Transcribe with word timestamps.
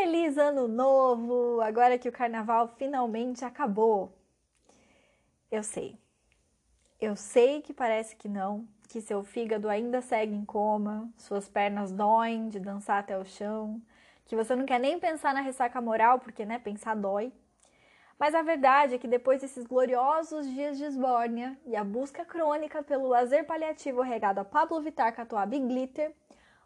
Feliz 0.00 0.38
Ano 0.38 0.66
Novo! 0.66 1.60
Agora 1.60 1.98
que 1.98 2.08
o 2.08 2.12
carnaval 2.12 2.68
finalmente 2.78 3.44
acabou. 3.44 4.16
Eu 5.50 5.62
sei. 5.62 5.98
Eu 6.98 7.14
sei 7.14 7.60
que 7.60 7.74
parece 7.74 8.16
que 8.16 8.26
não, 8.26 8.66
que 8.88 9.02
seu 9.02 9.22
fígado 9.22 9.68
ainda 9.68 10.00
segue 10.00 10.34
em 10.34 10.42
coma, 10.42 11.12
suas 11.18 11.50
pernas 11.50 11.92
doem 11.92 12.48
de 12.48 12.58
dançar 12.58 12.98
até 12.98 13.18
o 13.18 13.26
chão, 13.26 13.78
que 14.24 14.34
você 14.34 14.56
não 14.56 14.64
quer 14.64 14.80
nem 14.80 14.98
pensar 14.98 15.34
na 15.34 15.42
ressaca 15.42 15.82
moral, 15.82 16.18
porque, 16.18 16.46
né, 16.46 16.58
pensar 16.58 16.96
dói. 16.96 17.30
Mas 18.18 18.34
a 18.34 18.40
verdade 18.40 18.94
é 18.94 18.98
que 18.98 19.06
depois 19.06 19.42
desses 19.42 19.66
gloriosos 19.66 20.46
dias 20.46 20.78
de 20.78 20.84
esbórnia 20.84 21.58
e 21.66 21.76
a 21.76 21.84
busca 21.84 22.24
crônica 22.24 22.82
pelo 22.82 23.06
lazer 23.06 23.44
paliativo 23.44 24.00
regado 24.00 24.40
a 24.40 24.46
Pablo 24.46 24.80
Vittar, 24.80 25.14
Catuaba 25.14 25.54
e 25.54 25.60
Glitter, 25.60 26.14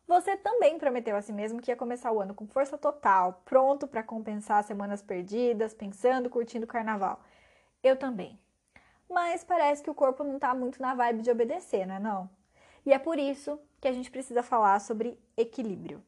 você 0.06 0.36
também 0.36 0.78
prometeu 0.78 1.16
a 1.16 1.22
si 1.22 1.32
mesmo 1.32 1.62
que 1.62 1.70
ia 1.70 1.76
começar 1.76 2.12
o 2.12 2.20
ano 2.20 2.34
com 2.34 2.46
força 2.46 2.76
total, 2.76 3.42
pronto 3.44 3.86
para 3.86 4.02
compensar 4.02 4.62
semanas 4.62 5.00
perdidas, 5.00 5.72
pensando, 5.72 6.28
curtindo 6.28 6.64
o 6.64 6.68
carnaval. 6.68 7.20
Eu 7.82 7.96
também. 7.96 8.38
Mas 9.08 9.44
parece 9.44 9.82
que 9.82 9.90
o 9.90 9.94
corpo 9.94 10.22
não 10.22 10.38
tá 10.38 10.54
muito 10.54 10.80
na 10.80 10.94
vibe 10.94 11.22
de 11.22 11.30
obedecer, 11.30 11.86
não 11.86 11.94
é 11.94 11.98
não? 11.98 12.30
E 12.84 12.92
é 12.92 12.98
por 12.98 13.18
isso 13.18 13.58
que 13.80 13.88
a 13.88 13.92
gente 13.92 14.10
precisa 14.10 14.42
falar 14.42 14.78
sobre 14.80 15.18
equilíbrio. 15.36 16.02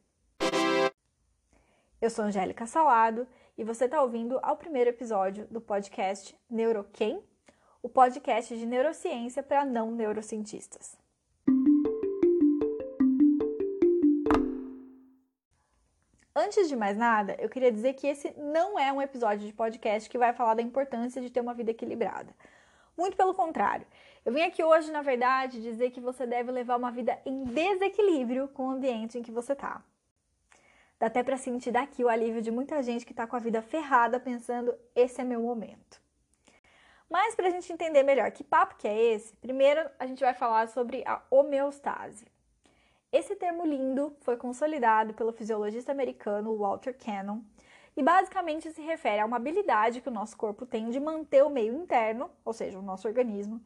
Eu 2.01 2.10
sou 2.10 2.26
Angélica 2.26 2.66
Salado 2.66 3.26
e 3.56 3.65
você 3.65 3.87
está 3.87 4.02
ouvindo 4.02 4.38
ao 4.42 4.56
primeiro 4.56 4.90
episódio 4.90 5.46
do 5.46 5.60
podcast 5.60 6.38
Neuroquem, 6.51 7.23
o 7.82 7.88
podcast 7.88 8.56
de 8.56 8.66
neurociência 8.66 9.42
para 9.42 9.65
não 9.65 9.90
neurocientistas. 9.90 11.05
Antes 16.38 16.68
de 16.68 16.76
mais 16.76 16.98
nada, 16.98 17.34
eu 17.38 17.48
queria 17.48 17.72
dizer 17.72 17.95
que 17.95 18.06
esse 18.06 18.30
não 18.36 18.78
é 18.78 18.92
um 18.92 19.00
episódio 19.00 19.46
de 19.46 19.54
podcast 19.54 20.06
que 20.10 20.18
vai 20.18 20.34
falar 20.34 20.52
da 20.52 20.60
importância 20.60 21.18
de 21.23 21.30
ter 21.30 21.40
uma 21.40 21.54
vida 21.54 21.70
equilibrada. 21.70 22.30
Muito 22.95 23.16
pelo 23.16 23.32
contrário. 23.32 23.87
Eu 24.23 24.34
vim 24.34 24.42
aqui 24.42 24.62
hoje, 24.62 24.92
na 24.92 25.01
verdade, 25.01 25.62
dizer 25.62 25.92
que 25.92 25.98
você 25.98 26.26
deve 26.26 26.52
levar 26.52 26.76
uma 26.76 26.92
vida 26.92 27.18
em 27.24 27.42
desequilíbrio 27.45 28.48
com 28.48 28.66
o 28.66 28.70
ambiente 28.73 29.16
em 29.16 29.23
que 29.23 29.32
você 29.32 29.54
está. 29.54 29.82
Dá 31.01 31.07
até 31.07 31.23
para 31.23 31.38
sentir 31.38 31.70
daqui 31.70 32.04
o 32.04 32.09
alívio 32.10 32.42
de 32.42 32.51
muita 32.51 32.82
gente 32.82 33.07
que 33.07 33.12
está 33.14 33.26
com 33.26 33.37
a 33.37 33.40
vida 33.40 33.62
ferrada 33.62 34.20
pensando: 34.20 34.74
esse 34.95 35.18
é 35.18 35.24
meu 35.24 35.40
momento. 35.40 36.02
Mas 37.09 37.34
para 37.34 37.46
a 37.48 37.51
gente 37.51 37.73
entender 37.73 38.02
melhor 38.02 38.30
que 38.30 38.45
papo 38.45 38.76
que 38.76 38.87
é 38.87 39.14
esse, 39.14 39.34
primeiro 39.38 39.88
a 39.98 40.07
gente 40.07 40.20
vai 40.20 40.34
falar 40.34 40.68
sobre 40.68 41.02
a 41.07 41.23
homeostase. 41.30 42.26
Esse 43.12 43.37
termo 43.37 43.65
lindo 43.65 44.16
foi 44.21 44.37
consolidado 44.37 45.15
pelo 45.15 45.32
fisiologista 45.32 45.93
americano 45.93 46.57
Walter 46.57 46.96
Cannon 46.96 47.40
e 47.96 48.02
basicamente 48.02 48.71
se 48.73 48.82
refere 48.82 49.21
a 49.21 49.26
uma 49.26 49.37
habilidade 49.37 50.01
que 50.01 50.09
o 50.09 50.13
nosso 50.13 50.37
corpo 50.37 50.66
tem 50.66 50.90
de 50.90 51.01
manter 51.01 51.43
o 51.43 51.51
meio 51.51 51.74
interno, 51.74 52.30
ou 52.45 52.52
seja, 52.52 52.79
o 52.79 52.82
nosso 52.82 53.09
organismo, 53.09 53.60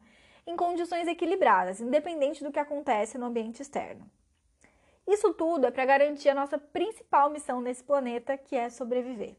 em 0.47 0.55
condições 0.55 1.07
equilibradas, 1.07 1.81
independente 1.81 2.43
do 2.43 2.51
que 2.51 2.59
acontece 2.59 3.17
no 3.17 3.25
ambiente 3.25 3.61
externo. 3.61 4.09
Isso 5.07 5.33
tudo 5.33 5.65
é 5.65 5.71
para 5.71 5.85
garantir 5.85 6.29
a 6.29 6.35
nossa 6.35 6.57
principal 6.57 7.29
missão 7.29 7.59
nesse 7.59 7.83
planeta, 7.83 8.37
que 8.37 8.55
é 8.55 8.69
sobreviver. 8.69 9.35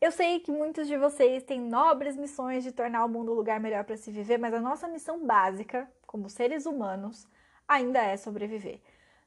Eu 0.00 0.10
sei 0.10 0.40
que 0.40 0.50
muitos 0.50 0.88
de 0.88 0.96
vocês 0.96 1.42
têm 1.44 1.60
nobres 1.60 2.16
missões 2.16 2.64
de 2.64 2.72
tornar 2.72 3.04
o 3.04 3.08
mundo 3.08 3.32
um 3.32 3.36
lugar 3.36 3.60
melhor 3.60 3.84
para 3.84 3.96
se 3.96 4.10
viver, 4.10 4.38
mas 4.38 4.52
a 4.52 4.60
nossa 4.60 4.88
missão 4.88 5.24
básica, 5.24 5.90
como 6.06 6.28
seres 6.28 6.66
humanos, 6.66 7.28
ainda 7.68 8.00
é 8.02 8.16
sobreviver. 8.16 8.80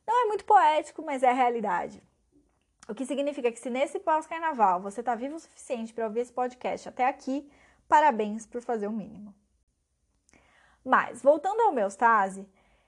Não 0.08 0.23
é 0.23 0.27
muito 0.27 0.45
poético, 0.45 1.03
mas 1.03 1.22
é 1.22 1.30
a 1.30 1.33
realidade. 1.33 2.02
O 2.88 2.95
que 2.95 3.05
significa 3.05 3.52
que 3.52 3.59
se 3.59 3.69
nesse 3.69 4.00
pós-carnaval 4.00 4.80
você 4.81 5.02
está 5.02 5.13
vivo 5.13 5.36
o 5.36 5.39
suficiente 5.39 5.94
para 5.94 6.05
ouvir 6.05 6.22
esse 6.22 6.31
podcast 6.31 6.88
até 6.88 7.05
aqui, 7.05 7.52
parabéns 7.89 8.45
por 8.45 8.61
fazer 8.61 8.88
o 8.88 8.91
mínimo. 8.94 9.35
Mas, 10.85 11.22
voltando 11.22 11.59
ao 11.59 11.69
homeostase, 11.69 12.47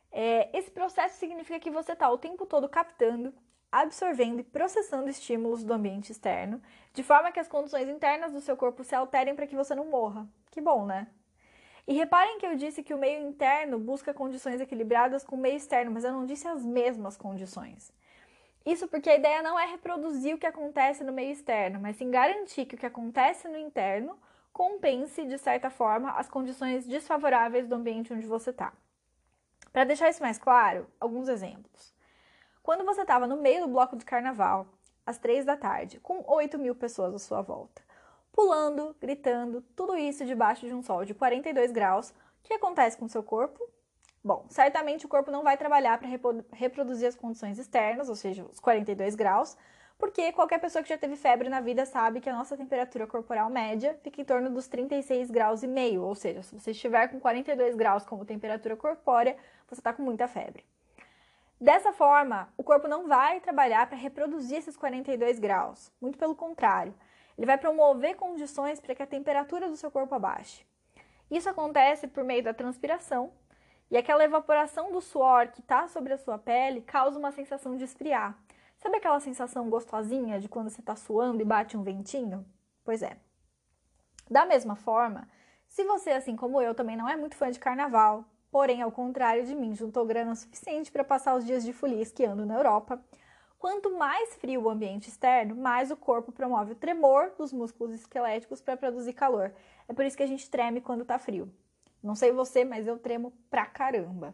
é, 0.10 0.58
esse 0.58 0.72
processo 0.72 1.20
significa 1.20 1.60
que 1.60 1.70
você 1.70 1.92
está 1.92 2.10
o 2.10 2.18
tempo 2.18 2.46
todo 2.46 2.70
captando, 2.70 3.34
absorvendo 3.70 4.40
e 4.40 4.44
processando 4.44 5.10
estímulos 5.10 5.66
do 5.66 5.74
ambiente 5.74 6.14
externo, 6.14 6.62
de 6.94 7.04
forma 7.04 7.32
que 7.34 7.40
as 7.40 7.50
condições 7.50 7.90
internas 7.90 8.32
do 8.32 8.40
seu 8.40 8.56
corpo 8.56 8.86
se 8.86 8.96
alterem 8.96 9.36
para 9.36 9.46
que 9.46 9.56
você 9.56 9.76
não 9.76 9.86
morra. 9.86 10.26
Que 10.50 10.62
bom, 10.62 10.86
né? 10.86 11.08
E 11.90 11.94
reparem 11.94 12.38
que 12.38 12.46
eu 12.46 12.56
disse 12.56 12.84
que 12.84 12.94
o 12.94 13.00
meio 13.00 13.28
interno 13.28 13.80
busca 13.80 14.14
condições 14.14 14.62
equilibradas 14.62 15.24
com 15.24 15.36
o 15.36 15.40
meio 15.40 15.58
externo, 15.58 15.90
mas 15.90 16.04
eu 16.04 16.14
não 16.14 16.24
disse 16.24 16.48
as 16.48 16.64
mesmas 16.64 17.18
condições. 17.18 17.92
Isso 18.64 18.88
porque 18.88 19.10
a 19.10 19.16
ideia 19.16 19.42
não 19.42 19.60
é 19.60 19.66
reproduzir 19.66 20.36
o 20.36 20.38
que 20.38 20.46
acontece 20.46 21.04
no 21.04 21.12
meio 21.12 21.32
externo, 21.32 21.80
mas 21.80 21.96
sim 21.96 22.12
garantir 22.12 22.68
que 22.68 22.76
o 22.76 22.78
que 22.78 22.86
acontece 22.86 23.48
no 23.48 23.58
interno 23.58 24.16
compense, 24.54 25.26
de 25.26 25.40
certa 25.40 25.72
forma, 25.72 26.12
as 26.12 26.30
condições 26.30 26.86
desfavoráveis 26.86 27.68
do 27.68 27.74
ambiente 27.74 28.14
onde 28.14 28.28
você 28.28 28.52
está. 28.52 28.72
Para 29.74 29.84
deixar 29.84 30.12
isso 30.12 30.22
mais 30.22 30.38
claro, 30.38 30.86
alguns 31.00 31.28
exemplos. 31.28 31.92
Quando 32.62 32.86
você 32.86 33.02
estava 33.02 33.26
no 33.26 33.38
meio 33.38 33.62
do 33.62 33.68
bloco 33.68 33.98
de 33.98 34.06
carnaval, 34.06 34.68
às 35.04 35.18
três 35.18 35.44
da 35.44 35.58
tarde, 35.58 36.00
com 36.02 36.24
8 36.28 36.60
mil 36.60 36.76
pessoas 36.76 37.16
à 37.16 37.18
sua 37.18 37.42
volta, 37.42 37.82
pulando, 38.40 38.96
gritando, 39.02 39.62
tudo 39.76 39.98
isso 39.98 40.26
debaixo 40.26 40.66
de 40.66 40.74
um 40.74 40.82
sol 40.82 41.04
de 41.04 41.14
42 41.14 41.74
graus. 41.74 42.12
O 42.12 42.14
que 42.44 42.54
acontece 42.54 42.98
com 42.98 43.04
o 43.04 43.10
seu 43.10 43.22
corpo? 43.22 43.60
Bom, 44.24 44.46
certamente 44.48 45.06
o 45.06 45.10
corpo 45.10 45.30
não 45.30 45.44
vai 45.44 45.58
trabalhar 45.58 46.00
para 46.00 46.08
reproduzir 46.54 47.10
as 47.10 47.16
condições 47.16 47.60
externas, 47.60 48.08
ou 48.08 48.16
seja, 48.16 48.46
os 48.46 48.58
42 48.58 49.14
graus, 49.14 49.58
porque 49.98 50.32
qualquer 50.32 50.58
pessoa 50.58 50.82
que 50.82 50.88
já 50.88 50.98
teve 50.98 51.18
febre 51.18 51.50
na 51.50 51.60
vida 51.60 51.86
sabe 51.86 52.22
que 52.22 52.30
a 52.30 52.34
nossa 52.34 52.56
temperatura 52.56 53.06
corporal 53.06 53.50
média 53.50 54.00
fica 54.04 54.22
em 54.22 54.24
torno 54.24 54.50
dos 54.50 54.70
36 54.70 55.30
graus 55.30 55.62
e 55.62 55.68
meio, 55.68 56.02
ou 56.02 56.16
seja, 56.16 56.42
se 56.42 56.58
você 56.58 56.72
estiver 56.72 57.10
com 57.10 57.20
42 57.20 57.76
graus 57.76 58.06
como 58.06 58.24
temperatura 58.24 58.78
corpórea, 58.78 59.36
você 59.68 59.82
está 59.82 59.92
com 59.92 60.02
muita 60.02 60.30
febre. 60.30 60.66
Dessa 61.60 61.92
forma, 61.92 62.48
o 62.56 62.64
corpo 62.64 62.88
não 62.88 63.06
vai 63.06 63.42
trabalhar 63.42 63.86
para 63.88 63.98
reproduzir 63.98 64.60
esses 64.60 64.78
42 64.78 65.40
graus, 65.40 65.92
muito 66.00 66.18
pelo 66.18 66.34
contrário. 66.34 66.96
Ele 67.40 67.46
vai 67.46 67.58
promover 67.58 68.18
condições 68.18 68.82
para 68.82 68.94
que 68.94 69.02
a 69.02 69.08
temperatura 69.08 69.70
do 69.70 69.78
seu 69.78 69.90
corpo 69.90 70.14
abaixe. 70.14 70.66
Isso 71.32 71.50
acontece 71.50 72.06
por 72.06 72.22
meio 72.22 72.44
da 72.44 72.54
transpiração, 72.54 73.32
e 73.90 73.96
aquela 73.96 74.26
evaporação 74.26 74.92
do 74.92 75.00
suor 75.00 75.48
que 75.48 75.62
está 75.62 75.88
sobre 75.88 76.12
a 76.12 76.18
sua 76.18 76.38
pele 76.38 76.82
causa 76.82 77.18
uma 77.18 77.32
sensação 77.32 77.78
de 77.78 77.86
esfriar. 77.86 78.38
Sabe 78.78 78.98
aquela 78.98 79.22
sensação 79.22 79.70
gostosinha 79.70 80.38
de 80.38 80.50
quando 80.50 80.70
você 80.70 80.82
está 80.82 80.98
suando 80.98 81.42
e 81.42 81.46
bate 81.46 81.78
um 81.78 81.82
ventinho? 81.82 82.46
Pois 82.84 83.02
é. 83.02 83.16
Da 84.30 84.46
mesma 84.46 84.76
forma, 84.76 85.26
se 85.66 85.86
você, 85.86 86.10
assim 86.10 86.36
como 86.36 86.62
eu, 86.62 86.76
também 86.76 86.98
não 86.98 87.08
é 87.08 87.16
muito 87.16 87.38
fã 87.38 87.50
de 87.50 87.58
carnaval, 87.58 88.26
porém, 88.52 88.82
ao 88.82 88.92
contrário 88.92 89.46
de 89.46 89.56
mim, 89.56 89.74
juntou 89.74 90.06
grana 90.06 90.36
suficiente 90.36 90.92
para 90.92 91.06
passar 91.06 91.38
os 91.38 91.46
dias 91.46 91.64
de 91.64 91.72
folia 91.72 92.02
esquiando 92.02 92.46
na 92.46 92.56
Europa, 92.56 93.02
Quanto 93.60 93.92
mais 93.98 94.36
frio 94.36 94.64
o 94.64 94.70
ambiente 94.70 95.10
externo, 95.10 95.54
mais 95.54 95.92
o 95.92 95.98
corpo 95.98 96.32
promove 96.32 96.72
o 96.72 96.76
tremor 96.76 97.34
dos 97.38 97.52
músculos 97.52 97.94
esqueléticos 97.94 98.62
para 98.62 98.78
produzir 98.78 99.12
calor. 99.12 99.54
É 99.86 99.94
por 99.94 100.06
isso 100.06 100.16
que 100.16 100.24
a 100.24 100.28
gente 100.28 100.50
treme 100.50 100.80
quando 100.80 101.02
está 101.02 101.20
frio. 101.20 101.54
Não 102.02 102.16
sei 102.16 102.32
você, 102.32 102.64
mas 102.64 102.88
eu 102.88 102.98
tremo 102.98 103.34
pra 103.50 103.66
caramba. 103.66 104.34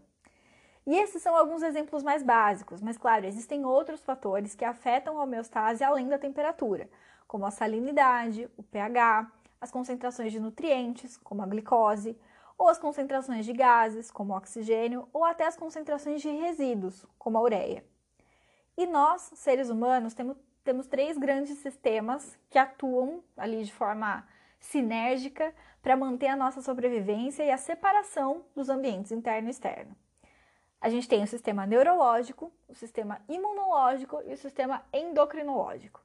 E 0.85 0.95
esses 0.95 1.23
são 1.23 1.35
alguns 1.35 1.63
exemplos 1.63 2.03
mais 2.03 2.21
básicos, 2.21 2.83
mas 2.83 2.99
claro, 2.99 3.25
existem 3.25 3.65
outros 3.65 4.03
fatores 4.03 4.53
que 4.53 4.63
afetam 4.63 5.19
a 5.19 5.23
homeostase 5.23 5.83
além 5.83 6.07
da 6.07 6.19
temperatura, 6.19 6.87
como 7.27 7.47
a 7.47 7.51
salinidade, 7.51 8.47
o 8.55 8.61
pH, 8.61 9.31
as 9.59 9.71
concentrações 9.71 10.31
de 10.31 10.39
nutrientes, 10.39 11.17
como 11.17 11.41
a 11.41 11.47
glicose, 11.47 12.15
ou 12.55 12.69
as 12.69 12.77
concentrações 12.77 13.43
de 13.43 13.53
gases, 13.53 14.11
como 14.11 14.33
o 14.33 14.37
oxigênio, 14.37 15.09
ou 15.11 15.23
até 15.23 15.47
as 15.47 15.57
concentrações 15.57 16.21
de 16.21 16.29
resíduos, 16.29 17.07
como 17.17 17.39
a 17.39 17.41
ureia. 17.41 17.94
E 18.77 18.85
nós, 18.85 19.31
seres 19.35 19.69
humanos, 19.69 20.13
temos, 20.13 20.37
temos 20.63 20.87
três 20.87 21.17
grandes 21.17 21.57
sistemas 21.59 22.37
que 22.49 22.57
atuam 22.57 23.23
ali 23.37 23.63
de 23.63 23.73
forma 23.73 24.27
sinérgica 24.59 25.53
para 25.81 25.95
manter 25.95 26.27
a 26.27 26.35
nossa 26.35 26.61
sobrevivência 26.61 27.43
e 27.43 27.51
a 27.51 27.57
separação 27.57 28.43
dos 28.55 28.69
ambientes 28.69 29.11
interno 29.11 29.47
e 29.47 29.51
externo. 29.51 29.95
A 30.81 30.89
gente 30.89 31.07
tem 31.07 31.23
o 31.23 31.27
sistema 31.27 31.65
neurológico, 31.65 32.51
o 32.67 32.75
sistema 32.75 33.21
imunológico 33.29 34.21
e 34.25 34.33
o 34.33 34.37
sistema 34.37 34.83
endocrinológico. 34.91 36.03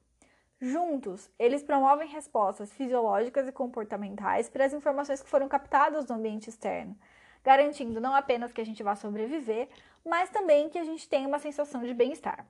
Juntos, 0.61 1.31
eles 1.39 1.63
promovem 1.63 2.07
respostas 2.07 2.73
fisiológicas 2.73 3.49
e 3.49 3.53
comportamentais 3.53 4.49
para 4.49 4.65
as 4.65 4.75
informações 4.75 5.23
que 5.23 5.29
foram 5.29 5.49
captadas 5.49 6.05
do 6.05 6.13
ambiente 6.13 6.51
externo, 6.51 6.97
garantindo 7.43 8.01
não 8.01 8.15
apenas 8.15 8.53
que 8.53 8.61
a 8.61 8.65
gente 8.65 8.83
vá 8.83 8.95
sobreviver, 8.95 9.69
mas 10.05 10.31
também 10.31 10.69
que 10.69 10.79
a 10.79 10.85
gente 10.85 11.09
tenha 11.09 11.27
uma 11.27 11.39
sensação 11.39 11.83
de 11.83 11.95
bem-estar. 11.95 12.47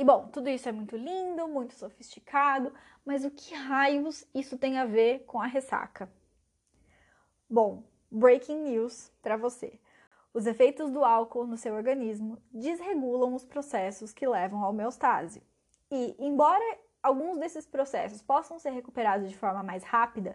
E 0.00 0.04
bom, 0.04 0.28
tudo 0.28 0.48
isso 0.48 0.66
é 0.66 0.72
muito 0.72 0.96
lindo, 0.96 1.46
muito 1.46 1.74
sofisticado, 1.74 2.72
mas 3.04 3.22
o 3.22 3.30
que 3.30 3.54
raios 3.54 4.26
isso 4.34 4.56
tem 4.56 4.78
a 4.78 4.86
ver 4.86 5.26
com 5.26 5.38
a 5.38 5.46
ressaca? 5.46 6.10
Bom, 7.50 7.84
breaking 8.10 8.62
news 8.62 9.12
para 9.20 9.36
você. 9.36 9.78
Os 10.32 10.46
efeitos 10.46 10.90
do 10.90 11.04
álcool 11.04 11.46
no 11.46 11.58
seu 11.58 11.74
organismo 11.74 12.38
desregulam 12.50 13.34
os 13.34 13.44
processos 13.44 14.10
que 14.10 14.26
levam 14.26 14.64
à 14.64 14.70
homeostase. 14.70 15.42
E, 15.90 16.16
embora 16.18 16.64
alguns 17.02 17.36
desses 17.36 17.66
processos 17.66 18.22
possam 18.22 18.58
ser 18.58 18.70
recuperados 18.70 19.28
de 19.28 19.36
forma 19.36 19.62
mais 19.62 19.84
rápida, 19.84 20.34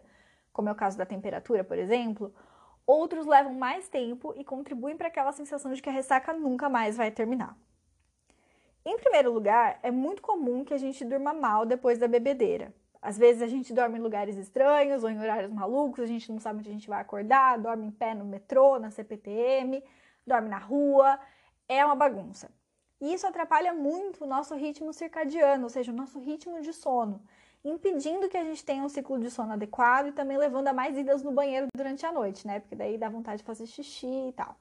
como 0.53 0.69
é 0.69 0.73
o 0.73 0.75
caso 0.75 0.95
da 0.95 1.07
temperatura, 1.07 1.63
por 1.63 1.79
exemplo, 1.79 2.31
outros 2.85 3.25
levam 3.25 3.55
mais 3.55 3.89
tempo 3.89 4.31
e 4.37 4.43
contribuem 4.43 4.95
para 4.95 5.07
aquela 5.07 5.31
sensação 5.31 5.73
de 5.73 5.81
que 5.81 5.89
a 5.89 5.91
ressaca 5.91 6.33
nunca 6.33 6.69
mais 6.69 6.97
vai 6.97 7.09
terminar. 7.09 7.57
Em 8.85 8.97
primeiro 8.97 9.33
lugar, 9.33 9.79
é 9.81 9.89
muito 9.89 10.21
comum 10.21 10.63
que 10.63 10.73
a 10.73 10.77
gente 10.77 11.03
durma 11.03 11.33
mal 11.33 11.65
depois 11.65 11.97
da 11.97 12.07
bebedeira. 12.07 12.71
Às 13.01 13.17
vezes 13.17 13.41
a 13.41 13.47
gente 13.47 13.73
dorme 13.73 13.97
em 13.97 14.01
lugares 14.01 14.37
estranhos 14.37 15.03
ou 15.03 15.09
em 15.09 15.19
horários 15.19 15.51
malucos, 15.51 16.03
a 16.03 16.07
gente 16.07 16.31
não 16.31 16.39
sabe 16.39 16.59
onde 16.59 16.69
a 16.69 16.73
gente 16.73 16.87
vai 16.87 17.01
acordar, 17.01 17.57
dorme 17.57 17.87
em 17.87 17.91
pé 17.91 18.13
no 18.13 18.23
metrô, 18.25 18.77
na 18.77 18.91
CPTM, 18.91 19.83
dorme 20.25 20.49
na 20.49 20.59
rua, 20.59 21.19
é 21.67 21.83
uma 21.83 21.95
bagunça. 21.95 22.51
E 23.01 23.11
isso 23.11 23.25
atrapalha 23.25 23.73
muito 23.73 24.23
o 24.23 24.27
nosso 24.27 24.53
ritmo 24.55 24.93
circadiano, 24.93 25.63
ou 25.63 25.69
seja, 25.69 25.91
o 25.91 25.95
nosso 25.95 26.19
ritmo 26.19 26.61
de 26.61 26.71
sono, 26.71 27.21
impedindo 27.63 28.29
que 28.29 28.37
a 28.37 28.43
gente 28.43 28.63
tenha 28.63 28.83
um 28.83 28.89
ciclo 28.89 29.19
de 29.19 29.31
sono 29.31 29.53
adequado 29.53 30.07
e 30.07 30.11
também 30.11 30.37
levando 30.37 30.67
a 30.67 30.73
mais 30.73 30.95
idas 30.95 31.23
no 31.23 31.31
banheiro 31.31 31.67
durante 31.75 32.05
a 32.05 32.11
noite, 32.11 32.45
né? 32.45 32.59
Porque 32.59 32.75
daí 32.75 32.97
dá 32.99 33.09
vontade 33.09 33.39
de 33.39 33.43
fazer 33.43 33.65
xixi 33.65 34.29
e 34.29 34.33
tal. 34.33 34.55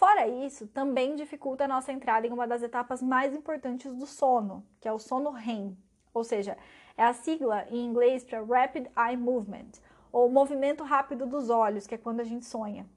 Fora 0.00 0.26
isso, 0.26 0.66
também 0.66 1.14
dificulta 1.14 1.64
a 1.64 1.68
nossa 1.68 1.92
entrada 1.92 2.26
em 2.26 2.32
uma 2.32 2.46
das 2.46 2.62
etapas 2.62 3.02
mais 3.02 3.34
importantes 3.34 3.94
do 3.94 4.06
sono, 4.06 4.64
que 4.80 4.88
é 4.88 4.92
o 4.92 4.98
sono 4.98 5.28
REM, 5.30 5.76
ou 6.14 6.24
seja, 6.24 6.56
é 6.96 7.04
a 7.04 7.12
sigla 7.12 7.66
em 7.68 7.84
inglês 7.84 8.24
para 8.24 8.42
Rapid 8.42 8.86
Eye 8.96 9.18
Movement, 9.18 9.72
ou 10.10 10.30
movimento 10.30 10.84
rápido 10.84 11.26
dos 11.26 11.50
olhos, 11.50 11.86
que 11.86 11.94
é 11.94 11.98
quando 11.98 12.20
a 12.20 12.24
gente 12.24 12.46
sonha. 12.46 12.88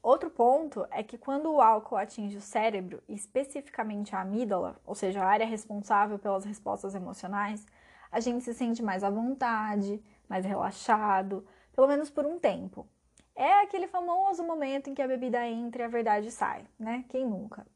Outro 0.00 0.30
ponto 0.30 0.86
é 0.92 1.02
que 1.02 1.18
quando 1.18 1.50
o 1.50 1.60
álcool 1.60 1.96
atinge 1.96 2.36
o 2.36 2.40
cérebro, 2.40 3.02
especificamente 3.08 4.14
a 4.14 4.20
amígdala, 4.20 4.80
ou 4.86 4.94
seja, 4.94 5.24
a 5.24 5.26
área 5.26 5.44
responsável 5.44 6.20
pelas 6.20 6.44
respostas 6.44 6.94
emocionais, 6.94 7.66
a 8.12 8.20
gente 8.20 8.44
se 8.44 8.54
sente 8.54 8.80
mais 8.80 9.02
à 9.02 9.10
vontade, 9.10 10.00
mais 10.28 10.44
relaxado, 10.44 11.44
pelo 11.74 11.88
menos 11.88 12.10
por 12.10 12.24
um 12.24 12.38
tempo. 12.38 12.86
É 13.34 13.60
aquele 13.60 13.86
famoso 13.86 14.44
momento 14.44 14.90
em 14.90 14.94
que 14.94 15.02
a 15.02 15.08
bebida 15.08 15.46
entra 15.46 15.82
e 15.82 15.84
a 15.84 15.88
verdade 15.88 16.30
sai, 16.30 16.66
né? 16.78 17.04
Quem 17.08 17.26
nunca? 17.26 17.66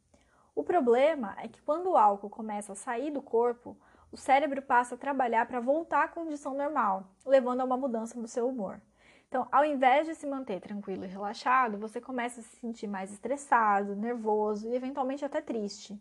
O 0.54 0.62
problema 0.62 1.36
é 1.38 1.48
que 1.48 1.62
quando 1.62 1.90
o 1.90 1.96
álcool 1.96 2.30
começa 2.30 2.72
a 2.72 2.76
sair 2.76 3.10
do 3.10 3.22
corpo, 3.22 3.76
o 4.12 4.16
cérebro 4.16 4.62
passa 4.62 4.94
a 4.94 4.98
trabalhar 4.98 5.46
para 5.46 5.60
voltar 5.60 6.04
à 6.04 6.08
condição 6.08 6.54
normal, 6.54 7.08
levando 7.24 7.60
a 7.60 7.64
uma 7.64 7.76
mudança 7.76 8.18
no 8.18 8.28
seu 8.28 8.48
humor. 8.48 8.80
Então, 9.28 9.48
ao 9.50 9.64
invés 9.64 10.06
de 10.06 10.14
se 10.14 10.26
manter 10.26 10.60
tranquilo 10.60 11.04
e 11.04 11.08
relaxado, 11.08 11.78
você 11.78 12.00
começa 12.00 12.40
a 12.40 12.42
se 12.42 12.56
sentir 12.56 12.86
mais 12.86 13.12
estressado, 13.12 13.96
nervoso 13.96 14.68
e 14.68 14.74
eventualmente 14.74 15.24
até 15.24 15.40
triste. 15.40 16.00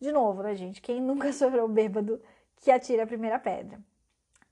De 0.00 0.10
novo, 0.10 0.42
né, 0.42 0.54
gente? 0.54 0.82
Quem 0.82 1.00
nunca 1.00 1.32
sofreu 1.32 1.68
bêbado 1.68 2.20
que 2.56 2.70
atira 2.70 3.04
a 3.04 3.06
primeira 3.06 3.38
pedra. 3.38 3.80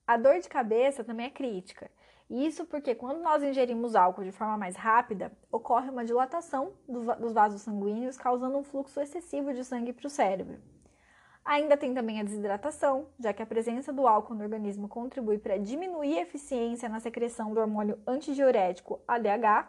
A 0.06 0.16
dor 0.16 0.38
de 0.40 0.48
cabeça 0.48 1.04
também 1.04 1.26
é 1.26 1.30
crítica. 1.30 1.90
Isso 2.30 2.66
porque 2.66 2.94
quando 2.94 3.22
nós 3.22 3.42
ingerimos 3.42 3.94
álcool 3.94 4.25
de 4.25 4.32
forma 4.32 4.58
mais 4.58 4.76
rápida, 4.76 5.32
ocorre 5.50 5.88
uma 5.88 6.04
dilatação 6.04 6.75
dos 6.86 7.32
vasos 7.32 7.62
sanguíneos, 7.62 8.19
causando 8.19 8.58
um 8.58 8.62
fluxo 8.62 9.00
excessivo 9.00 9.54
de 9.54 9.64
sangue 9.64 9.94
para 9.94 10.06
o 10.06 10.10
cérebro. 10.10 10.58
Ainda 11.42 11.78
tem 11.78 11.94
também 11.94 12.20
a 12.20 12.22
desidratação, 12.22 13.06
já 13.19 13.32
que 13.32 13.42
a 13.42 13.46
presença 13.46 13.90
do 13.90 14.06
álcool 14.06 14.34
no 14.34 14.42
organismo 14.42 14.86
contribui 14.86 15.38
para 15.38 15.56
diminuir 15.56 16.19
a 16.19 16.22
eficiência 16.22 16.90
na 16.90 17.00
secreção 17.00 17.54
do 17.54 17.60
hormônio 17.60 17.98
antidiurético 18.06 19.00
ADH, 19.08 19.66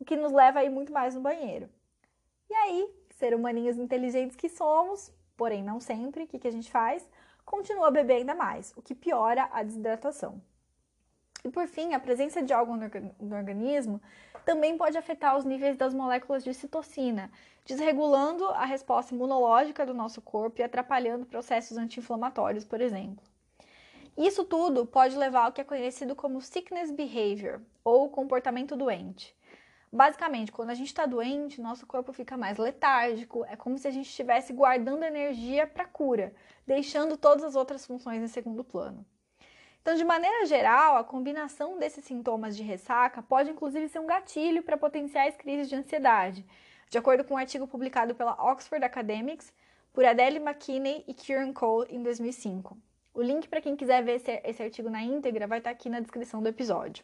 o 0.00 0.04
que 0.06 0.16
nos 0.16 0.32
leva 0.32 0.60
a 0.60 0.64
ir 0.64 0.70
muito 0.70 0.90
mais 0.90 1.14
no 1.14 1.20
banheiro. 1.20 1.68
E 2.48 2.54
aí, 2.54 2.88
ser 3.10 3.34
humaninhos 3.34 3.76
inteligentes 3.76 4.34
que 4.34 4.48
somos, 4.48 5.12
porém 5.36 5.62
não 5.62 5.80
sempre, 5.80 6.24
o 6.24 6.26
que, 6.26 6.38
que 6.38 6.48
a 6.48 6.52
gente 6.52 6.70
faz? 6.70 7.06
Continua 7.44 7.90
beber 7.90 8.14
ainda 8.14 8.34
mais, 8.34 8.72
o 8.74 8.80
que 8.80 8.94
piora 8.94 9.50
a 9.52 9.62
desidratação. 9.62 10.40
E 11.44 11.48
por 11.48 11.66
fim, 11.66 11.94
a 11.94 12.00
presença 12.00 12.42
de 12.42 12.52
álcool 12.52 12.76
no 13.20 13.36
organismo 13.36 14.00
também 14.44 14.76
pode 14.76 14.98
afetar 14.98 15.36
os 15.36 15.44
níveis 15.44 15.76
das 15.76 15.94
moléculas 15.94 16.42
de 16.42 16.52
citocina, 16.52 17.30
desregulando 17.64 18.46
a 18.48 18.64
resposta 18.64 19.14
imunológica 19.14 19.86
do 19.86 19.94
nosso 19.94 20.20
corpo 20.20 20.60
e 20.60 20.64
atrapalhando 20.64 21.26
processos 21.26 21.76
anti-inflamatórios, 21.76 22.64
por 22.64 22.80
exemplo. 22.80 23.22
Isso 24.16 24.44
tudo 24.44 24.84
pode 24.84 25.16
levar 25.16 25.44
ao 25.44 25.52
que 25.52 25.60
é 25.60 25.64
conhecido 25.64 26.16
como 26.16 26.40
sickness 26.40 26.90
behavior, 26.90 27.60
ou 27.84 28.08
comportamento 28.08 28.74
doente. 28.74 29.36
Basicamente, 29.92 30.50
quando 30.50 30.70
a 30.70 30.74
gente 30.74 30.88
está 30.88 31.06
doente, 31.06 31.60
nosso 31.60 31.86
corpo 31.86 32.12
fica 32.12 32.36
mais 32.36 32.58
letárgico, 32.58 33.44
é 33.44 33.54
como 33.54 33.78
se 33.78 33.86
a 33.86 33.90
gente 33.90 34.08
estivesse 34.08 34.52
guardando 34.52 35.04
energia 35.04 35.66
para 35.66 35.86
cura, 35.86 36.34
deixando 36.66 37.16
todas 37.16 37.44
as 37.44 37.54
outras 37.54 37.86
funções 37.86 38.22
em 38.22 38.28
segundo 38.28 38.64
plano. 38.64 39.06
Então, 39.88 39.96
de 39.96 40.04
maneira 40.04 40.44
geral, 40.44 40.98
a 40.98 41.02
combinação 41.02 41.78
desses 41.78 42.04
sintomas 42.04 42.54
de 42.54 42.62
ressaca 42.62 43.22
pode 43.22 43.48
inclusive 43.48 43.88
ser 43.88 43.98
um 43.98 44.06
gatilho 44.06 44.62
para 44.62 44.76
potenciais 44.76 45.34
crises 45.34 45.66
de 45.66 45.76
ansiedade, 45.76 46.44
de 46.90 46.98
acordo 46.98 47.24
com 47.24 47.32
um 47.32 47.38
artigo 47.38 47.66
publicado 47.66 48.14
pela 48.14 48.34
Oxford 48.52 48.84
Academics 48.84 49.50
por 49.90 50.04
Adele 50.04 50.40
McKinney 50.40 51.04
e 51.08 51.14
Kieran 51.14 51.54
Cole 51.54 51.88
em 51.88 52.02
2005. 52.02 52.76
O 53.14 53.22
link 53.22 53.48
para 53.48 53.62
quem 53.62 53.74
quiser 53.74 54.04
ver 54.04 54.16
esse, 54.16 54.30
esse 54.44 54.62
artigo 54.62 54.90
na 54.90 55.02
íntegra 55.02 55.46
vai 55.46 55.56
estar 55.56 55.70
tá 55.70 55.74
aqui 55.74 55.88
na 55.88 56.00
descrição 56.00 56.42
do 56.42 56.50
episódio. 56.50 57.02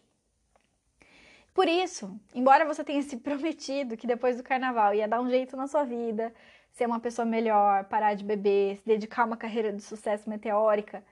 Por 1.54 1.66
isso, 1.66 2.14
embora 2.34 2.66
você 2.66 2.84
tenha 2.84 3.00
se 3.00 3.16
prometido 3.16 3.96
que 3.96 4.06
depois 4.06 4.37
do 4.37 4.42
carnaval 4.42 4.92
ia 4.92 5.08
dar 5.08 5.22
um 5.22 5.30
jeito 5.30 5.56
na 5.56 5.66
sua 5.66 5.84
vida, 5.84 6.34
ser 6.70 6.84
uma 6.84 7.00
pessoa 7.00 7.25
melhor, 7.25 7.84
parar 7.84 8.12
de 8.12 8.22
beber, 8.22 8.76
se 8.76 8.84
dedicar 8.84 9.22
a 9.22 9.25
uma 9.25 9.38
carreira 9.38 9.72
de 9.72 9.80
sucesso 9.80 10.28
meteórica, 10.28 11.02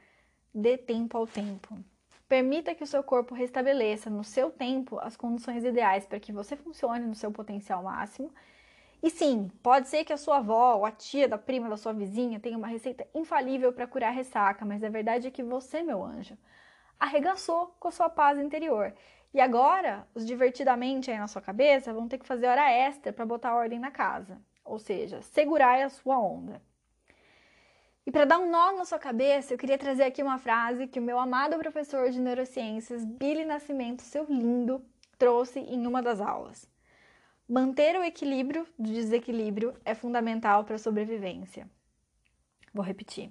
dê 0.55 0.77
tempo 0.77 1.17
ao 1.17 1.27
tempo. 1.27 1.79
Permita 2.29 2.75
que 2.75 2.85
o 2.85 2.87
seu 2.87 3.03
corpo 3.03 3.35
restabeleça 3.35 4.09
no 4.09 4.25
seu 4.25 4.51
tempo 4.51 4.99
as 5.01 5.17
condições 5.17 5.65
ideais 5.65 6.07
para 6.07 6.21
que 6.21 6.33
você 6.33 6.57
funcione 6.57 7.07
no 7.07 7.15
seu 7.15 7.31
potencial 7.31 7.83
máximo 7.83 8.33
e 9.03 9.11
sim, 9.11 9.51
pode 9.65 9.89
ser 9.89 10.05
que 10.05 10.13
a 10.13 10.17
sua 10.17 10.37
avó 10.37 10.77
ou 10.77 10.87
a 10.87 10.93
tia 10.93 11.27
da 11.27 11.37
prima 11.37 11.69
da 11.69 11.77
sua 11.77 11.93
vizinha 11.93 12.39
tenha 12.39 12.57
uma 12.57 12.69
receita 12.69 13.05
infalível 13.13 13.73
para 13.73 13.87
curar 13.87 14.11
ressaca, 14.11 14.65
mas 14.65 14.85
a 14.85 14.89
verdade 14.89 15.27
é 15.27 15.31
que 15.31 15.43
você, 15.43 15.83
meu 15.83 16.05
anjo, 16.05 16.39
arregaçou 17.01 17.75
com 17.81 17.89
a 17.89 17.91
sua 17.91 18.09
paz 18.09 18.39
interior. 18.39 18.95
E 19.35 19.41
agora, 19.41 20.07
os 20.15 20.25
divertidamente 20.25 21.11
aí 21.11 21.19
na 21.19 21.27
sua 21.27 21.43
cabeça 21.43 21.93
vão 21.93 22.07
ter 22.07 22.19
que 22.19 22.27
fazer 22.27 22.47
hora 22.47 22.71
extra 22.71 23.13
para 23.13 23.27
botar 23.27 23.57
ordem 23.57 23.81
na 23.81 23.91
casa, 23.91 24.41
ou 24.65 24.79
seja, 24.79 25.21
segurar 25.21 25.83
a 25.83 25.89
sua 25.89 26.17
onda. 26.21 26.63
E 28.05 28.11
para 28.11 28.25
dar 28.25 28.39
um 28.41 28.51
nó 28.51 28.73
na 28.73 28.85
sua 28.85 28.99
cabeça, 28.99 29.55
eu 29.55 29.59
queria 29.59 29.79
trazer 29.79 30.03
aqui 30.03 30.23
uma 30.23 30.39
frase 30.39 30.89
que 30.89 30.99
o 30.99 31.03
meu 31.03 31.19
amado 31.19 31.57
professor 31.59 32.11
de 32.11 32.21
neurociências, 32.21 33.05
Billy 33.05 33.45
Nascimento, 33.45 34.03
seu 34.03 34.25
lindo, 34.25 34.85
trouxe 35.17 35.61
em 35.61 35.87
uma 35.87 36.03
das 36.03 36.21
aulas. 36.21 36.69
Manter 37.49 37.97
o 37.97 38.03
equilíbrio 38.03 38.67
do 38.77 38.91
desequilíbrio 38.91 39.75
é 39.85 39.95
fundamental 39.95 40.65
para 40.65 40.75
a 40.77 40.79
sobrevivência. 40.79 41.69
Vou 42.75 42.85
repetir. 42.85 43.31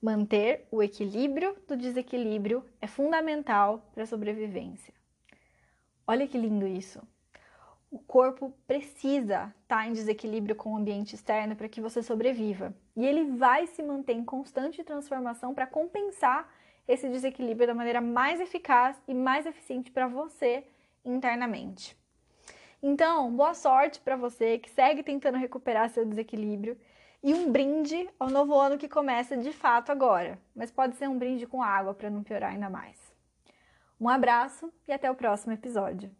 Manter 0.00 0.66
o 0.70 0.82
equilíbrio 0.82 1.56
do 1.66 1.76
desequilíbrio 1.76 2.64
é 2.80 2.86
fundamental 2.86 3.88
para 3.94 4.02
a 4.02 4.06
sobrevivência. 4.06 4.92
Olha 6.06 6.26
que 6.26 6.36
lindo 6.36 6.66
isso. 6.66 7.00
O 7.92 7.98
corpo 7.98 8.54
precisa 8.66 9.54
estar 9.62 9.76
tá 9.76 9.86
em 9.86 9.92
desequilíbrio 9.92 10.56
com 10.56 10.72
o 10.72 10.76
ambiente 10.78 11.14
externo 11.14 11.54
para 11.54 11.68
que 11.68 11.78
você 11.78 12.02
sobreviva. 12.02 12.74
E 12.96 13.04
ele 13.04 13.36
vai 13.36 13.66
se 13.66 13.82
manter 13.82 14.14
em 14.14 14.24
constante 14.24 14.82
transformação 14.82 15.52
para 15.52 15.66
compensar 15.66 16.48
esse 16.88 17.06
desequilíbrio 17.06 17.66
da 17.66 17.74
maneira 17.74 18.00
mais 18.00 18.40
eficaz 18.40 18.98
e 19.06 19.12
mais 19.12 19.44
eficiente 19.44 19.90
para 19.90 20.08
você 20.08 20.64
internamente. 21.04 21.94
Então, 22.82 23.30
boa 23.30 23.52
sorte 23.52 24.00
para 24.00 24.16
você 24.16 24.58
que 24.58 24.70
segue 24.70 25.02
tentando 25.02 25.36
recuperar 25.36 25.90
seu 25.90 26.06
desequilíbrio 26.06 26.78
e 27.22 27.34
um 27.34 27.52
brinde 27.52 28.08
ao 28.18 28.30
novo 28.30 28.58
ano 28.58 28.78
que 28.78 28.88
começa 28.88 29.36
de 29.36 29.52
fato 29.52 29.92
agora, 29.92 30.38
mas 30.56 30.70
pode 30.70 30.96
ser 30.96 31.10
um 31.10 31.18
brinde 31.18 31.46
com 31.46 31.62
água 31.62 31.92
para 31.92 32.08
não 32.08 32.22
piorar 32.22 32.52
ainda 32.52 32.70
mais. 32.70 32.98
Um 34.00 34.08
abraço 34.08 34.72
e 34.88 34.92
até 34.92 35.10
o 35.10 35.14
próximo 35.14 35.52
episódio. 35.52 36.10